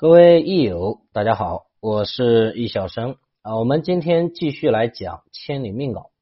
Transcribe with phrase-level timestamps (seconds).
[0.00, 3.56] 各位益友，大家好，我是易小生啊。
[3.56, 6.12] 我们今天继续来讲千里命稿。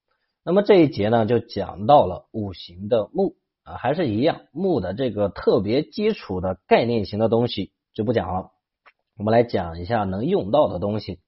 [0.42, 8.52] 那么这一节呢，就讲到了五行的木啊，还是一样木的这个特别基础的概念型的东西就不讲了。
[9.19, 11.19] 我们来讲一下能用到的东西。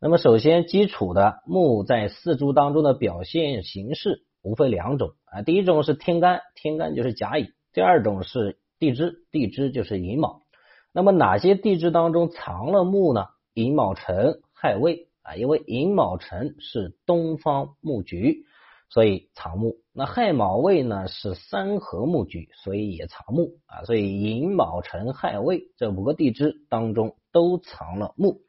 [0.00, 5.42] 那么首先，基础的木在四柱当中的表现形式无非两种啊。
[5.42, 10.42] 第一种是天干，天干就是甲乙；第二种是地支，地支就是寅卯。
[10.96, 13.26] 那么哪些地支当中藏了木呢？
[13.52, 18.46] 寅卯辰亥未啊，因为寅卯辰是东方木局，
[18.88, 19.76] 所以藏木。
[19.92, 23.84] 那亥卯未呢是三合木局，所以也藏木啊。
[23.84, 28.40] 所以寅卯辰亥未这五个地支当中都藏了木。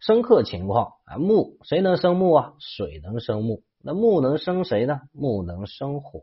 [0.00, 2.54] 生克情况啊，木谁能生木啊？
[2.58, 3.64] 水能生木。
[3.84, 5.02] 那木能生谁呢？
[5.12, 6.22] 木能生火。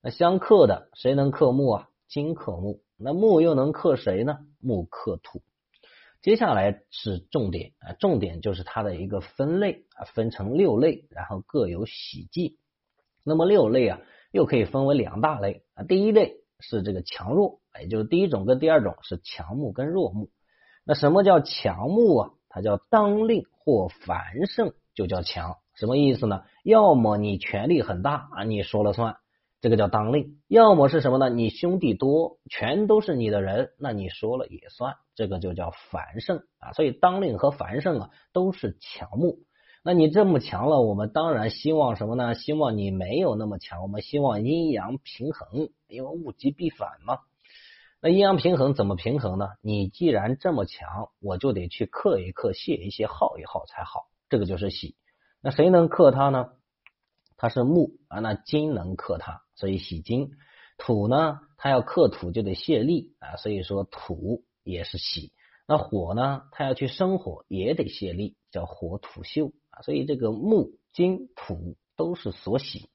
[0.00, 1.88] 那相克的谁能克木啊？
[2.06, 2.82] 金克木。
[3.02, 4.38] 那木又能克谁呢？
[4.60, 5.42] 木克土。
[6.22, 12.58] 接下来是重点啊，重点就是它的一个分类啊，分成六类，然后各有喜忌。
[13.24, 14.00] 那么六类啊，
[14.30, 15.82] 又可以分为两大类啊。
[15.82, 20.30] 第一类是这个强弱，也就是第一种跟第二种是强木跟弱木。
[20.84, 22.30] 那什么叫强木啊？
[22.48, 26.44] 它叫当令或繁盛就叫强，什么意思呢？
[26.62, 29.16] 要么你权力很大啊，你说了算。
[29.62, 31.30] 这个叫当令，要么是什么呢？
[31.30, 36.72] 你兄弟多，全都是你的人，那你说了也算，这个就叫繁盛啊。
[36.72, 39.38] 所以当令和繁盛啊都是强木。
[39.84, 42.34] 那你这么强了，我们当然希望什么呢？
[42.34, 47.20] 希望你没有那么强，我们希望阴阳平衡，因为物极必反嘛。
[48.00, 49.46] 那阴阳平衡怎么平衡呢？
[49.60, 54.08] 你既然这么强，我就得去克一克、泄一泄、耗一耗才好。
[54.28, 54.96] 这个就是喜。
[55.40, 56.48] 那谁能克他呢？
[57.42, 59.40] 它是木啊，那金能克它。
[59.56, 60.30] 所以喜金
[60.78, 65.32] 土呢，它要克土就得泄力啊，所以说土也是喜。
[65.66, 69.82] 那火呢，它要去生火也得泄力，叫火土秀啊。
[69.82, 72.90] 所以这个木金土都是所喜，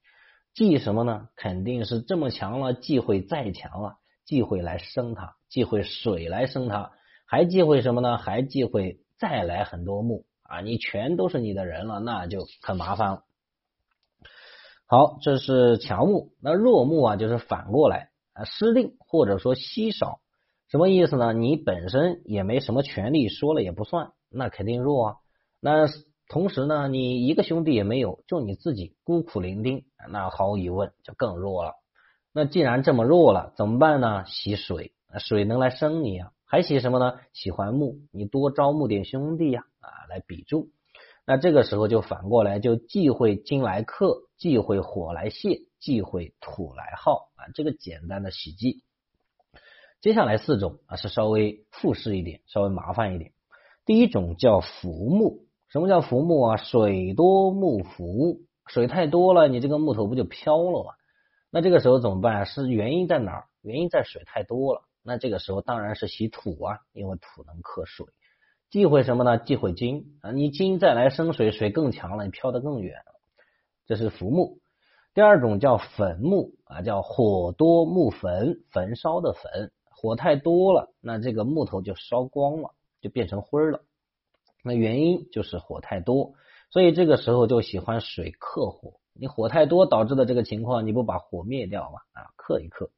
[0.53, 1.27] 忌什么呢？
[1.35, 6.93] 肯定是这么强了，忌讳再强了，忌讳来生它，忌讳水来生它，
[7.25, 8.17] 还忌讳什么呢？
[8.17, 13.23] 还忌讳再来很多木啊，你全都是你的人了，那就很麻烦了。
[14.89, 20.21] 好，这是强木，那弱木啊，就是反过来啊，失令或者说稀少，
[20.69, 21.33] 什么意思呢？
[21.33, 25.15] 你本身也没什么权利，说了也不算，那肯定弱啊。
[25.59, 25.87] 那
[26.29, 31.73] 同时呢，你一个兄弟也没有，就你自己孤苦伶仃，那毫无疑问就更弱了。
[32.31, 34.23] 那既然这么弱了，怎么办呢？
[34.25, 37.15] 喜水，水能来生你啊，还喜什么呢？
[37.33, 40.69] 喜欢木，你多招募点兄弟呀，啊，来比住。
[41.29, 47.51] 那这个时候就反过来，就忌讳金来克，忌讳火来泄，忌讳土来耗啊。
[47.53, 48.81] 这个简单的喜忌。
[49.99, 53.33] 接下来四种啊是稍微复式一点，稍微麻烦一点。
[53.83, 56.55] 第一种叫浮木，什么叫浮木啊？
[56.55, 60.93] 水多木浮，水太多了，你这个木头不就飘了吗？
[61.51, 62.45] 那这个时候怎么办？
[62.45, 63.47] 是原因在哪儿？
[63.61, 64.83] 原因在水太多了。
[65.03, 68.05] 那这个时候当然是喜土啊，因为土能克水。
[68.69, 69.37] 忌讳什么呢？
[69.37, 70.31] 忌讳金啊！
[70.31, 72.97] 你金再来生水，水更强了，你飘得更远。
[73.85, 74.59] 这是浮木。
[75.13, 83.83] 第二种叫焚木啊，叫火多木焚，焚烧的焚，火太多了，那这个木头就烧光了，就变成灰了。
[84.65, 86.33] 那原因就是火太多，
[86.69, 88.99] 所以这个时候就喜欢水克火。
[89.13, 91.99] 你火太多导致的这个情况，你不把火灭掉吗？
[92.11, 92.91] 啊，克一克。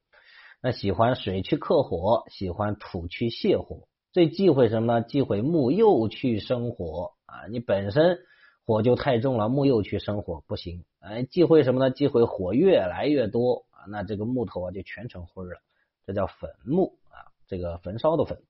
[0.64, 3.88] 那喜欢水去克火，喜欢土去泄火。
[4.12, 5.02] 最忌讳什么呢？
[5.04, 7.46] 忌讳木又去生火啊！
[7.52, 8.18] 你本身
[8.66, 10.84] 火就太重了，木又去生火不行。
[11.00, 11.92] 哎，忌讳什么呢？
[11.92, 13.86] 忌讳火越来越多啊！
[13.88, 15.62] 那这个木头啊就全成灰了，
[16.08, 18.42] 这叫焚木啊，这个焚烧的焚。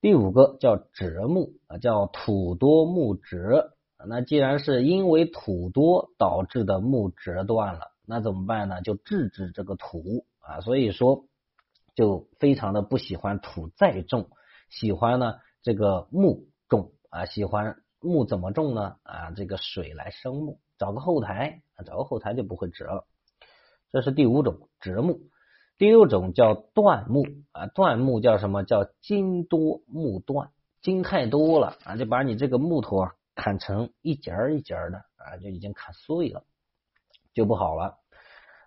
[0.00, 3.74] 第五个叫折木啊，叫土多木折。
[4.08, 8.80] 那既然是因为土多导致的木折断了，那怎么办呢？
[8.80, 11.26] 就制止这个土啊，所以说
[11.94, 14.30] 就非常的不喜欢土再重。
[14.72, 18.96] 喜欢呢，这个木种啊，喜欢木怎么种呢？
[19.02, 23.06] 啊，这个水来生木，找个后台啊，找个后台就不会折了。
[23.92, 25.20] 这是第五种折木。
[25.76, 30.50] 第六种叫断木啊，断木叫什么叫筋多木断？
[30.80, 36.44] 筋太多了啊，就把你这个木头啊砍成一节一节的啊，就已经砍碎了，
[37.34, 37.98] 就不好了。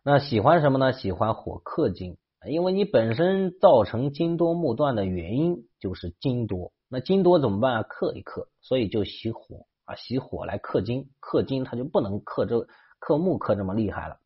[0.04, 0.94] 那喜欢什么呢？
[0.94, 2.18] 喜欢火克金。
[2.48, 7.84] 因为你本身造成金多木断的原因就是金多，那金多怎么办啊？
[7.84, 12.68] 克一克，所以就喜火啊，喜火来克金，克金它就不能克这
[13.00, 14.18] 克木克这么厉害了。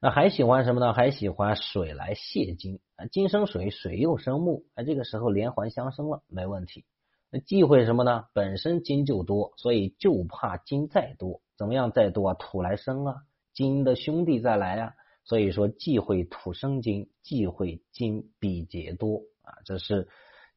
[0.00, 0.92] 那还喜欢什么呢？
[0.92, 6.84] 还喜欢水来泄金啊，金生水，水又生木，哎，这个时候连环相生了，没问题。
[7.30, 8.24] 那忌讳什么呢？
[8.34, 12.34] 本身金就多，所以就怕金再多，怎么样再多啊？
[12.34, 13.14] 土来生啊，
[13.54, 20.08] 金的兄弟再来啊，所以说忌讳土生金，忌讳金比劫多啊，这是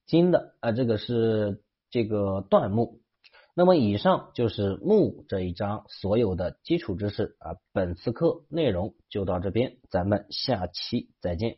[0.06, 3.02] 金的啊，这个是这个断木。
[3.54, 11.58] 那么以上就是木这一章所有的基础知识啊，本次课内容就到这边，咱们下期再见。